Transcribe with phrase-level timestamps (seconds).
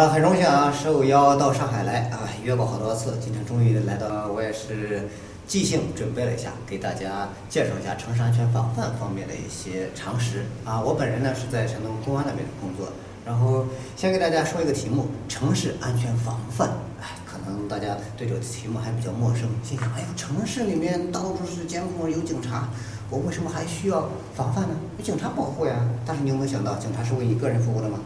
[0.00, 5.06] 啊，很荣幸啊，受邀到上海来啊，约过好多次，今天终于来到，我也是
[5.46, 10.80] 即兴准备了一下，给大家介绍一下城市安全防范方面的一些常识啊。
[10.80, 12.90] 我本人呢是在山东公安那边工作，
[13.26, 16.70] 然后先给大家说一个题目：城市安全防范。
[17.02, 22.70] 哎，可能大家对这个题目还比较陌生，心想：哎呀，城市里面到处是监控，有警察，
[23.10, 24.74] 我为什么还需要防范呢？
[24.96, 25.74] 有警察保护呀。
[26.06, 27.98] 但是你有没有想到，警察是为你个人服务的吗？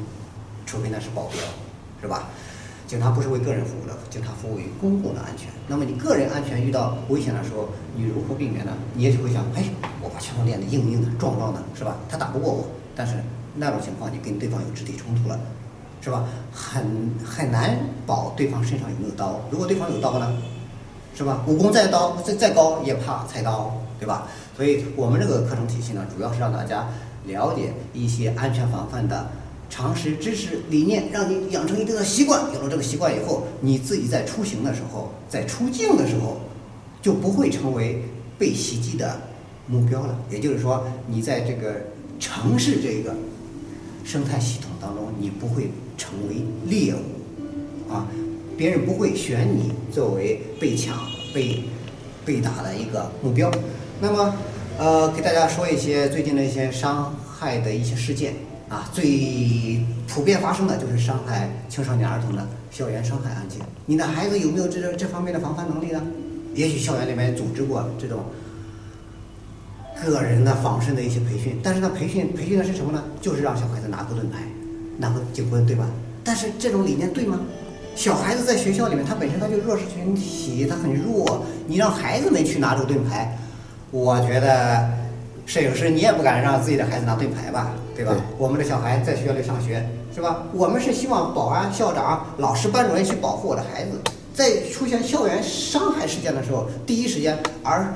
[0.66, 1.38] 除非那是保镖。
[2.04, 2.28] 是吧？
[2.86, 5.48] 警察不是为个人服务的，警察服务于公共的安全。
[5.66, 8.72] 那么你个人安全遇到危险的时候，你如何避免呢？
[8.92, 9.64] 你也许会想，哎，
[10.02, 11.96] 我把拳头练得硬硬的、壮壮的，是吧？
[12.10, 12.66] 他打不过我。
[12.94, 13.14] 但是
[13.56, 15.40] 那种情况，你跟对方有肢体冲突了，
[16.02, 16.26] 是吧？
[16.52, 16.84] 很
[17.24, 19.40] 很难保对方身上有没有刀。
[19.50, 20.36] 如果对方有刀呢，
[21.16, 21.42] 是吧？
[21.46, 24.28] 武功再刀再再高也怕菜刀，对吧？
[24.54, 26.86] 所以我们这个课程体系呢，主要是让大家
[27.24, 29.26] 了解一些安全防范的。
[29.76, 32.44] 常识、知识、理念，让你养成一定的习惯。
[32.54, 36.36] 有了这个习惯以后，你自己在出行的时候，在出境的时候，
[37.02, 38.00] 就不会成为
[38.38, 39.20] 被袭击的
[39.66, 40.16] 目标了。
[40.30, 41.74] 也就是说，你在这个
[42.20, 43.16] 城市这个
[44.04, 46.36] 生态系统当中，你不会成为
[46.68, 48.06] 猎物啊，
[48.56, 50.96] 别人不会选你作为被抢、
[51.34, 51.64] 被
[52.24, 53.50] 被打的一个目标。
[54.00, 54.36] 那么，
[54.78, 58.36] 呃，给大家说一些最近的一些伤害的一些事件。
[58.74, 63.60] 啊，最普遍发生的就是伤害青少年儿童的校园伤害案件。
[63.86, 66.02] 你的孩子有没有这这方面的防范能力呢？
[66.56, 68.24] 也许校园里面组织过这种
[70.04, 73.04] 个人的防身的一些培训，但是呢，培训培训的是什么呢？
[73.20, 74.38] 就是让小孩子拿个盾牌，
[74.98, 75.86] 拿个警棍，对吧？
[76.24, 77.38] 但是这种理念对吗？
[77.94, 83.38] 小孩子在学校里面，他本身他就弱势群体，他很弱，你让孩子们去拿这个盾牌，
[83.92, 84.90] 我觉得
[85.46, 87.72] 摄影师你也不敢让自己的孩子拿盾牌吧？
[87.94, 88.16] 对吧？
[88.38, 90.42] 我们的小孩在学校里上学，是吧？
[90.52, 93.90] 我们是希望保安、校长、老师、班主任去保护我的孩子，
[94.34, 97.94] 在出现校园伤害事件的时候，第一时间，而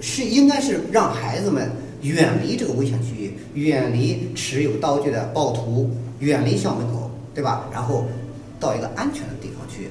[0.00, 1.70] 是应该是让孩子们
[2.02, 7.64] 远离这个危险区域，远离持有刀具的暴徒，远离校门口，对吧？
[7.72, 8.04] 然后
[8.60, 9.88] 到一个安全的地方去。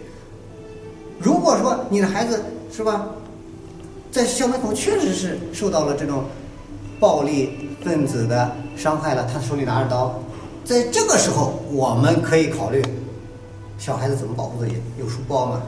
[1.19, 2.41] 如果说你的孩子
[2.72, 3.07] 是吧，
[4.12, 6.23] 在校门口确实是受到了这种
[7.05, 8.51] 暴力分子的。
[8.75, 10.19] 伤害了他手里拿着刀，
[10.66, 12.83] 在这个时候，我们可以考虑
[13.77, 15.61] 小孩子怎么保护自己，有书包嘛，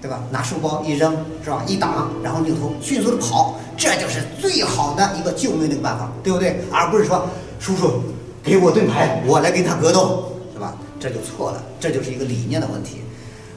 [0.00, 0.20] 对吧？
[0.30, 1.62] 拿书包一扔，是吧？
[1.68, 6.58] 一挡，然后扭头迅速的跑，这就是最好的一个救命的一个办法，对不对？
[6.72, 7.24] 而不是说
[7.60, 8.02] 叔叔
[8.42, 10.74] 给我盾牌，我来跟他格斗，是吧？
[10.98, 13.02] 这就错了，这就是一个理念的问题。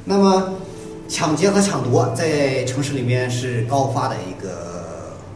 [0.03, 0.53] 那么，
[1.07, 4.74] 抢劫和抢夺在城市里面是高发的一个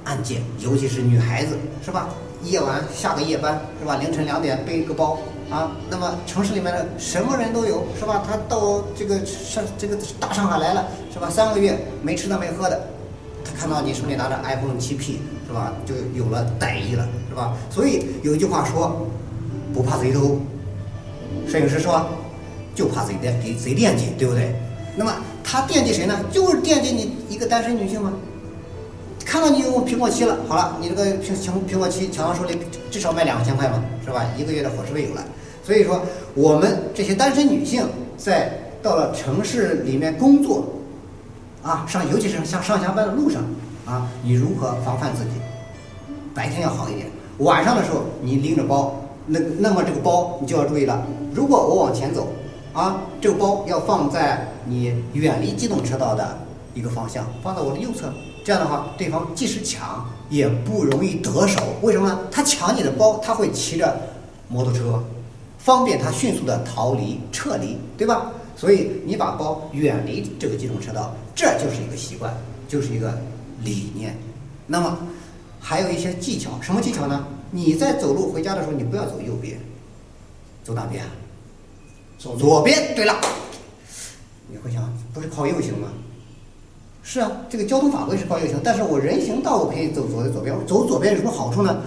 [0.10, 1.56] 案件，尤其是女孩子，
[1.86, 2.10] 是吧？
[2.44, 3.98] 夜晚下个夜班是吧？
[3.98, 5.20] 凌晨两点背一个包
[5.52, 8.24] 啊，那么城市里面的什么人都有是吧？
[8.26, 11.30] 他到这个上这个大上海来了是吧？
[11.30, 12.82] 三个月没吃的没喝的，
[13.46, 15.74] 他看到你手里拿着 iPhone 7P 是吧？
[15.86, 17.54] 就有了歹意了是吧？
[17.70, 19.06] 所以有一句话说，
[19.72, 20.40] 不怕贼偷，
[21.48, 22.04] 摄影师说，
[22.74, 24.56] 就怕贼惦贼惦记，对不对？
[24.96, 26.20] 那么他惦记谁呢？
[26.32, 28.12] 就是惦记你一个单身女性吗？
[29.30, 32.58] 看到你有苹果七了，好了，你这个苹苹苹果七抢到手里，
[32.90, 34.26] 至少卖两千块嘛，是吧？
[34.36, 35.24] 一个月的伙食费有了。
[35.64, 36.02] 所以说，
[36.34, 38.52] 我们这些单身女性在
[38.82, 40.66] 到了城市里面工作，
[41.62, 43.44] 啊，上尤其是上上下班的路上，
[43.86, 45.30] 啊，你如何防范自己？
[46.34, 47.06] 白天要好一点，
[47.38, 51.06] 晚上的时候你拎着包，那那么这个包你就要注意了。
[51.36, 52.30] 如果我往前走，
[52.74, 56.36] 啊，这个包要放在你远离机动车道的
[56.74, 58.12] 一个方向，放在我的右侧。
[58.44, 61.62] 这样的话，对方即使抢也不容易得手。
[61.82, 62.20] 为什么呢？
[62.32, 64.00] 他抢你的包，他会骑着
[64.48, 65.04] 摩托车，
[65.58, 68.32] 方便他迅速的逃离、撤离，对吧？
[68.56, 72.36] 所以你把包远离这个机动车道，这就是一个习惯，
[72.68, 73.18] 就是一个
[73.64, 74.18] 理念。
[74.68, 74.98] 那么
[75.60, 77.26] 还有一些技巧，什么技巧呢？
[77.52, 79.60] 你在走路回家的时候，你不要走右边，
[80.64, 81.10] 走哪边啊？
[82.18, 82.94] 走左边。
[82.96, 83.16] 对了，
[84.48, 85.88] 你会想，不是靠右行吗？
[87.02, 90.56] 是啊，这个交通法规是靠右行，但是我人行道我可以走走在左边。
[90.68, 91.82] 走左边有什么好处呢？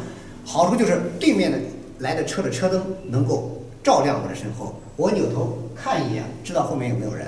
[0.45, 1.59] 好处就是对面的
[1.99, 7.27] 来的车的车灯能够照亮我的身后，我扭头看一眼，知道后面有没有人。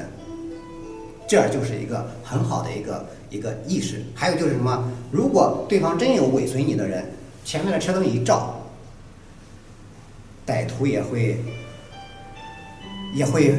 [1.29, 4.03] 这样就是一个很好的一个一个意识。
[4.15, 4.91] 还有就是什么？
[5.13, 7.05] 如果对方真有尾随你的人，
[7.45, 8.61] 前面的车灯一照，
[10.45, 11.39] 歹徒也会
[13.15, 13.55] 也会。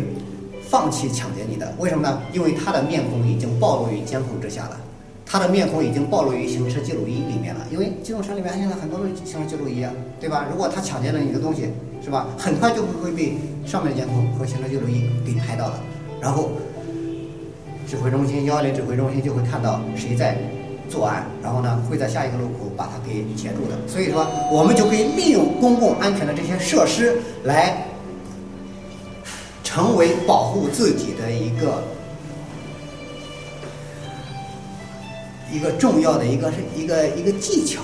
[0.70, 2.22] 放弃抢劫你的，为什么呢？
[2.34, 4.80] 因为他的面孔已经暴露于监控之下了，
[5.26, 7.66] 他的面孔已经暴露于行车记录仪里面了。
[7.72, 10.46] 因为机动车里面现在很多的行车记录仪啊，对吧？
[10.52, 11.70] 如果他抢劫了你的东西，
[12.04, 12.28] 是吧？
[12.38, 15.80] 很快就会会被上面的监控和行车记录仪给拍到了，
[16.22, 16.52] 然后
[17.88, 20.38] 指挥中心幺幺零指挥中心就会看到谁在
[20.90, 23.78] 作案，然后呢会在下一个路口把他给截住的。
[23.88, 27.86] 所以说，我们就可以利用公共安全的这些设施来
[29.76, 31.84] 成为保护自己的一个
[35.52, 37.82] 一个重要的一个是一个一个技巧。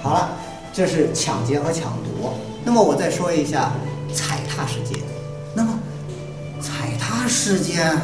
[0.00, 0.32] 好了，
[0.72, 2.32] 这是抢劫和抢夺。
[2.64, 3.72] 那么我再说一下
[4.10, 4.98] 踩踏事件。
[5.54, 5.78] 那么
[6.62, 7.94] 踩踏事件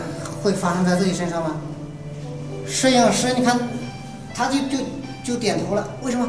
[0.42, 1.56] 会发生在自己身上吗？
[2.66, 3.58] 摄影师，你看，
[4.34, 4.84] 他就就
[5.24, 5.88] 就点头了。
[6.02, 6.28] 为什么？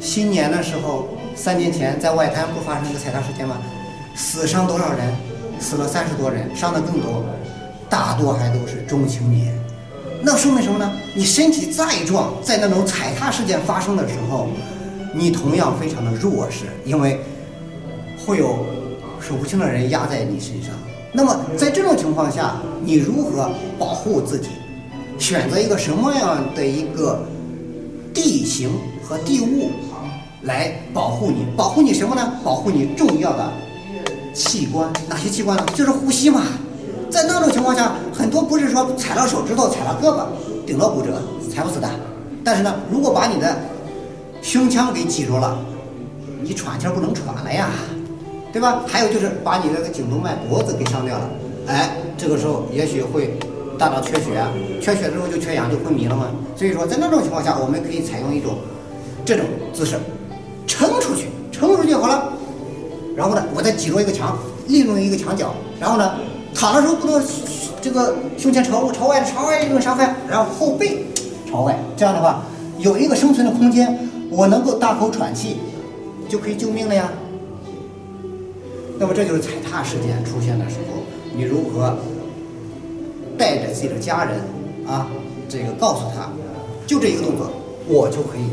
[0.00, 3.58] 新年的时候，三年前在外滩不发生个踩踏事件吗？
[4.16, 5.27] 死伤多少人？
[5.60, 7.24] 死了三十多人，伤的更多，
[7.88, 9.52] 大多还都是中青年。
[10.22, 10.92] 那说明什么呢？
[11.14, 14.48] 你身体再壮，在那种踩踏事件发生的时候，
[15.12, 17.20] 你同样非常的弱势，因为
[18.26, 18.66] 会有
[19.20, 20.72] 数不清的人压在你身上。
[21.12, 24.48] 那么在这种情况下，你如何保护自己？
[25.18, 27.24] 选择一个什么样的一个
[28.14, 28.70] 地形
[29.02, 29.70] 和地物
[30.42, 31.46] 来保护你？
[31.56, 32.34] 保护你什么呢？
[32.44, 33.52] 保护你重要的
[34.38, 35.66] 器官，哪些器官呢？
[35.74, 36.42] 就是呼吸嘛。
[37.10, 40.26] 在那种情况下，很多不是说踩了手指头、踩了胳膊、
[40.64, 41.20] 顶了骨折，
[41.52, 41.90] 踩不死的。
[42.44, 43.58] 但是呢，如果把你的
[44.40, 45.58] 胸腔给挤住了，
[46.40, 47.68] 你喘气不能喘了呀，
[48.52, 48.82] 对吧？
[48.86, 51.28] 还有就是把你那个颈动脉、脖子给伤掉了，
[51.66, 53.36] 哎，这个时候也许会
[53.76, 54.40] 大脑缺血，
[54.80, 56.26] 缺血之后就缺氧就昏迷了嘛。
[56.54, 58.58] 所以说，在那种情况下，我们可以采用一种
[59.24, 59.98] 这种姿势，
[60.64, 62.32] 撑出去，撑出去好了。
[63.18, 64.38] 然后呢，我再挤住一个墙，
[64.68, 66.14] 利用一个墙角，然后呢。
[66.54, 67.22] 躺的时候不能
[67.80, 71.04] 这个胸前朝朝外朝外一种伤害，然后后背
[71.48, 72.42] 朝外，这样的话
[72.78, 73.96] 有一个生存的空间，
[74.28, 75.58] 我能够大口喘气，
[76.28, 77.12] 就可以救命了呀。
[78.98, 81.02] 那么这就是踩踏事件出现的时候，
[81.36, 81.96] 你如何
[83.36, 84.40] 带着自己的家人
[84.84, 85.06] 啊，
[85.48, 86.32] 这个告诉他，
[86.86, 87.52] 就这一个动作，
[87.86, 88.48] 我就可以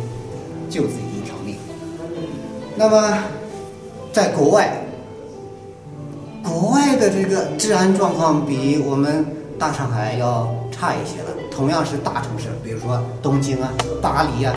[0.69, 1.55] 救自己一条命。
[2.75, 3.17] 那么
[4.15, 4.71] 在国外。
[6.41, 9.25] 国外的这个治安状况比我们
[9.59, 11.27] 大上海要差一些了。
[11.51, 13.69] 同样是大城市，比如说东京啊、
[14.01, 14.53] 巴黎啊、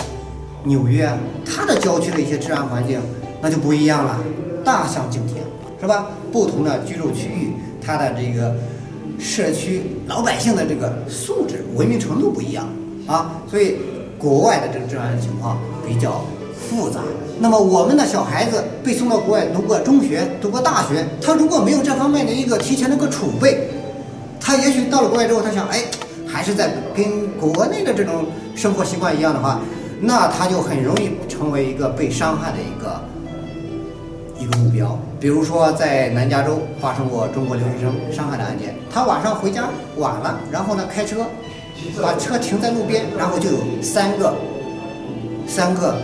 [0.63, 3.01] 纽约啊，它的郊区的一些治安环境
[3.41, 4.21] 那就不一样了，
[4.65, 5.39] 大相径庭，
[5.81, 6.07] 是吧？
[6.31, 8.55] 不同的居住区域，它的这个
[9.19, 12.65] 社区老百姓的这个素质、文明程度不一样
[13.09, 13.75] 啊，所以
[14.17, 16.23] 国外的这个治安情况比较
[16.69, 17.01] 复杂。
[17.41, 23.69] 那么我们的小孩子被送到国外读过中学、读过大学，他如果没有这方面的一个提前的一个储备，
[24.41, 25.85] 他也许到了国外之后，他想，哎，
[26.27, 28.27] 还是在跟国内的这种
[28.57, 29.61] 生活习惯一样的话，
[30.01, 33.01] 那他就很容易成为一个被伤害的一个
[34.41, 34.99] 一个目标。
[35.21, 41.25] 比如说在南加州发生过中国留学生伤害的案件，他晚上回家晚了，然后呢开车
[42.03, 44.35] 把车停在路边，然后就有三个
[45.47, 45.95] 三个。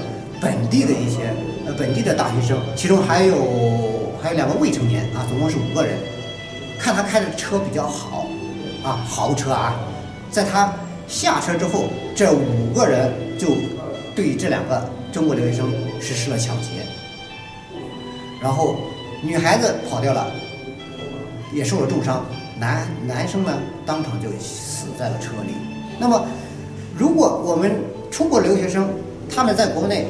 [0.44, 1.32] 本地的一些
[1.67, 5.96] 呃本地的大学生，其中还有还有两个未成年啊，总共是五个人。
[6.79, 8.26] 看他开的车比较好，
[8.82, 9.75] 啊豪车啊，
[10.31, 10.70] 在他
[11.08, 13.49] 下车之后，这五个人就
[14.14, 16.68] 对这两个中国留学生实施了抢劫。
[18.42, 18.76] 然后
[19.23, 20.26] 女孩子跑掉了，
[21.54, 22.23] 也受了重伤，
[22.59, 23.52] 男男生呢
[23.87, 25.54] 当场就死在了车里。
[25.99, 26.26] 那么，
[26.95, 27.73] 如果我们
[28.11, 28.90] 出国留学生，
[29.35, 30.07] 他们在国内。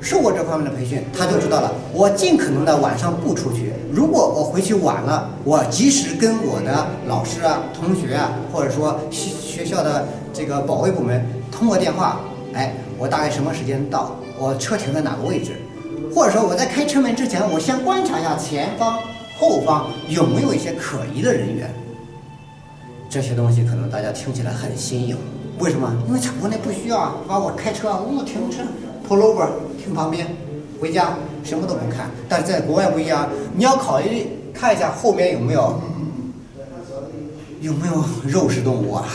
[0.00, 1.72] 受过这方面的培训，他就知道了。
[1.92, 3.72] 我尽可能的晚上不出去。
[3.92, 12.20] 如果我回去晚了，我及时跟我的老师啊、同学啊，或者说学学校的这个保卫部门通过电话，
[12.54, 14.16] 哎，我大概什么时间到？
[14.38, 15.52] 我车停在哪个位置？
[16.14, 18.98] 或者说我在开车门之前，我先观察一下前方、
[19.36, 21.68] 后方有没有一些可疑的人员。
[23.10, 25.16] 这些东西可能大家听起来很新颖，
[25.58, 25.92] 为什么？
[26.06, 28.62] 因为在国内不需要啊，把我开车，我停车
[29.08, 29.48] ，pull over。
[29.94, 30.26] 旁边，
[30.78, 35.80] 回家什么都不看，但是在国外不一样，你要考虑看一下后面有没有
[37.62, 39.06] 有没有肉食动物啊。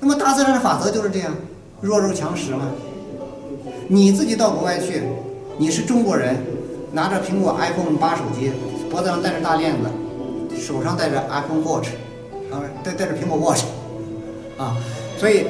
[0.00, 1.34] 那么大自然的法则就是这样，
[1.82, 2.70] 弱肉强食嘛。
[3.88, 5.02] 你自己到国外去，
[5.58, 6.34] 你是中国人，
[6.92, 8.52] 拿着苹果 iPhone 八手机，
[8.90, 11.88] 脖子上戴着大链子，手上戴着 iPhone Watch，
[12.50, 13.64] 啊，戴戴着苹果 Watch，
[14.56, 14.78] 啊，
[15.18, 15.44] 所以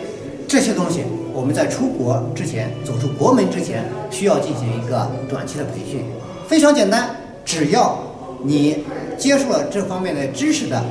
[0.49, 1.05] 这些东西。
[1.35, 6.05] 我们在出国之前，走出国门之前，需要进行一个短期的培训，
[6.47, 7.99] 非常简单，只要
[8.45, 8.85] 你
[9.17, 10.85] 接受了这方面的知识的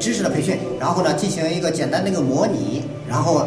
[0.00, 3.46] 知识的培训，然后呢，进行一个简单的一个模拟，然后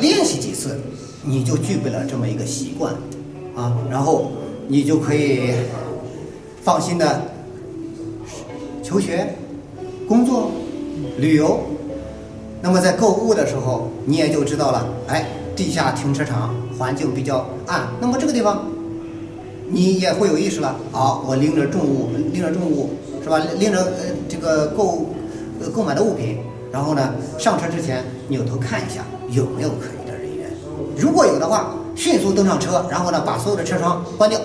[0.00, 0.80] 练习几次，
[1.22, 2.94] 你就具备了这么一个习惯，
[3.54, 4.32] 啊，然后
[4.68, 5.52] 你就可以
[6.62, 7.22] 放心的
[8.82, 9.34] 求学、
[10.08, 10.50] 工作、
[11.18, 11.60] 旅游。
[12.66, 18.66] 那么在购物的时候，你也就知道了，哎，地下停车场环境比较暗，那么这个地方
[19.68, 20.74] 你也会有意识了。
[20.90, 22.90] 好，我拎着重物，拎着重物
[23.22, 23.38] 是吧？
[23.60, 23.92] 拎着呃
[24.28, 25.06] 这个购
[25.60, 26.38] 呃购买的物品，
[26.72, 30.50] 然后呢上车之前扭头看一下有没有可疑的人员，
[30.98, 34.40] 如果有的话，迅速登上车，然后呢把所有的车窗关掉，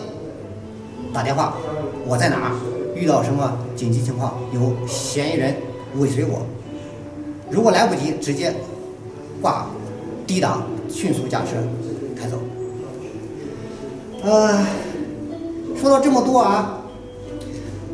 [1.11, 1.55] 打电话，
[2.05, 2.51] 我在哪儿？
[2.95, 5.55] 遇到什么紧急情况，有嫌疑人
[5.97, 6.45] 尾随我。
[7.51, 8.55] 如果来不及，直接
[9.41, 9.67] 挂
[10.25, 11.58] 低档，迅速驾车
[12.15, 12.38] 开走。
[14.24, 14.65] 呃，
[15.75, 16.79] 说到这么多啊，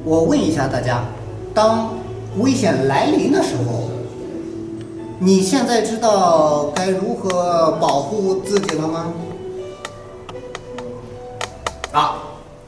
[0.03, 1.03] 我问一下大家，
[1.55, 1.89] 当
[2.37, 3.89] 危险来临的时候，
[5.19, 9.13] 你现在知道该如何保护自己了吗？
[11.91, 12.21] 啊，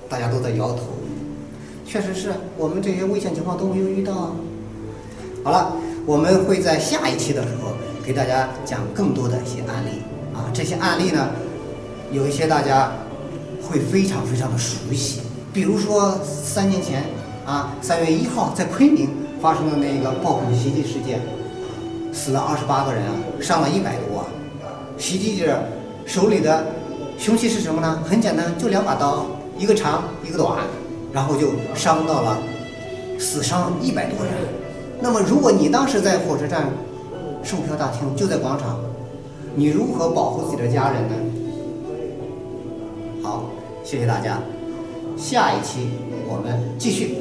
[0.10, 0.79] 大家都在摇头。
[1.86, 4.31] 确实是我们这些危险情况都没有遇到啊。
[5.43, 5.74] 好了，
[6.05, 10.01] 我们会在下一期的时候给大家讲更多的一些案例
[10.33, 10.49] 啊。
[10.53, 11.29] 这些案例呢，
[12.11, 12.91] 有一些大家
[13.61, 15.21] 会非常非常的熟悉，
[15.53, 17.03] 比如说三年前
[17.45, 19.09] 啊，三月一号在昆明
[19.41, 21.21] 发生的那个暴恐袭击事件，
[22.11, 24.25] 死了二十八个人啊，伤了一百多啊。
[24.97, 25.63] 袭击者
[26.05, 26.65] 手里的
[27.17, 28.03] 凶器是什么呢？
[28.09, 29.25] 很简单，就两把刀，
[29.57, 30.59] 一个长一个短，
[31.13, 32.37] 然后就伤到了，
[33.19, 34.33] 死伤一百多人。
[35.01, 36.69] 那么，如果你当时在火车站
[37.43, 38.79] 售票大厅，就在广场，
[39.55, 41.15] 你如何保护自己的家人呢？
[43.23, 43.45] 好，
[43.83, 44.39] 谢谢大家，
[45.17, 45.89] 下一期
[46.27, 47.15] 我们继续。